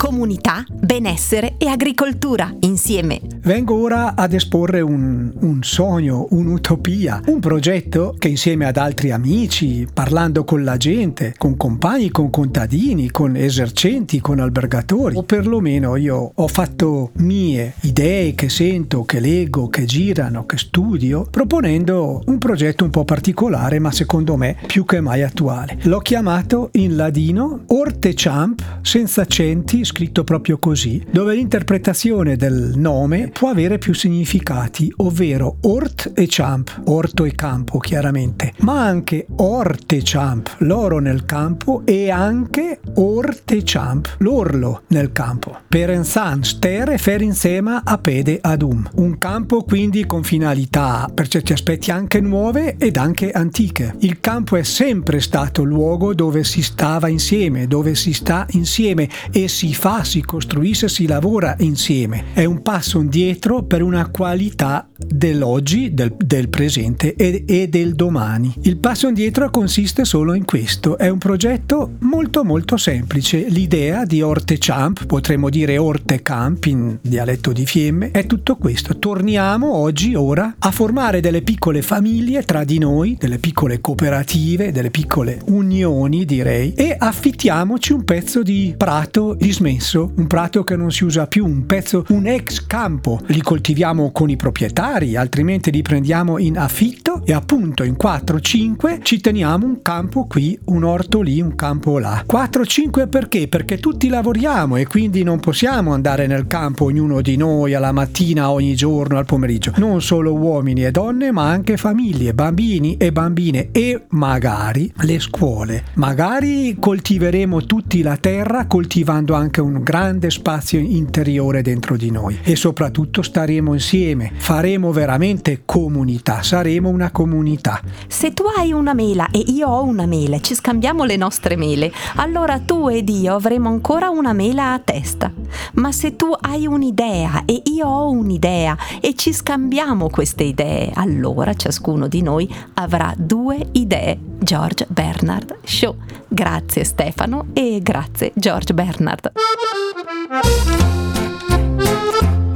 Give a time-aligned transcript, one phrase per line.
[0.00, 3.20] comunità, benessere e agricoltura insieme.
[3.42, 9.86] Vengo ora ad esporre un, un, sogno, un'utopia, un progetto che insieme ad altri amici,
[9.92, 16.32] parlando con la gente, con compagni, con contadini, con esercenti, con albergatori, o perlomeno io
[16.34, 22.84] ho fatto mie idee che sento, che leggo, che girano, che studio, proponendo un progetto
[22.84, 25.76] un po' particolare, ma secondo me più che mai attuale.
[25.82, 33.30] L'ho chiamato in ladino Orte Champ, senza accenti, scritto proprio così, dove l'interpretazione del nome
[33.32, 40.00] può avere più significati, ovvero ort e champ, orto e campo chiaramente, ma anche orte
[40.04, 45.58] champ, l'oro nel campo e anche orte champ, l'orlo nel campo.
[45.66, 48.88] Per ensan stere fer insema a pede adum.
[48.94, 53.96] Un campo quindi con finalità per certi aspetti anche nuove ed anche antiche.
[54.00, 59.48] Il campo è sempre stato luogo dove si stava insieme, dove si sta insieme e
[59.48, 62.34] si fa, si costruisce, si lavora insieme.
[62.34, 68.52] È un passo indietro per una qualità dell'oggi, del, del presente e, e, del domani.
[68.64, 70.98] Il passo indietro consiste solo in questo.
[70.98, 73.46] È un progetto molto molto semplice.
[73.48, 78.98] L'idea di Orte Champ, potremmo dire Orte Camp in dialetto di Fiemme, è tutto questo.
[78.98, 84.90] Torniamo oggi, ora, a formare delle piccole famiglie tra di noi, delle piccole cooperative, delle
[84.90, 89.36] piccole unioni direi, e affittiamoci un pezzo di prato
[89.70, 93.20] dismesso, un prato che non si usa più, un pezzo, un ex campo.
[93.26, 99.20] Li coltiviamo con i proprietari, altrimenti li prendiamo in affitto e appunto in 4-5 ci
[99.20, 102.24] teniamo un campo qui, un orto lì, un campo là.
[102.30, 103.48] 4-5 perché?
[103.48, 108.50] Perché tutti lavoriamo e quindi non possiamo andare nel campo ognuno di noi alla mattina,
[108.50, 109.72] ogni giorno, al pomeriggio.
[109.76, 115.84] Non solo uomini e donne, ma anche famiglie, bambini e bambine e magari le scuole.
[115.94, 122.56] Magari coltiveremo tutti la terra coltivando anche un grande spazio interiore dentro di noi e
[122.56, 127.80] soprattutto staremo insieme, faremo veramente comunità, saremo una comunità.
[128.06, 131.92] Se tu hai una mela e io ho una mela, ci scambiamo le nostre mele,
[132.16, 135.32] allora tu ed io avremo ancora una mela a testa.
[135.74, 141.54] Ma se tu hai un'idea e io ho un'idea e ci scambiamo queste idee, allora
[141.54, 144.18] ciascuno di noi avrà due idee.
[144.42, 145.94] George Bernard Show.
[146.32, 149.32] Grazie Stefano e grazie George Bernard.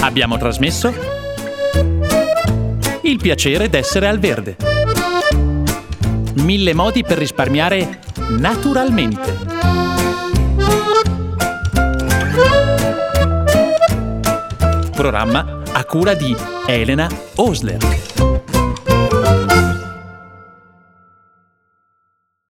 [0.00, 0.92] Abbiamo trasmesso
[3.02, 4.56] Il piacere d'essere al verde.
[6.42, 9.36] Mille modi per risparmiare naturalmente.
[14.90, 16.34] Programma a cura di
[16.66, 17.78] Elena Osler.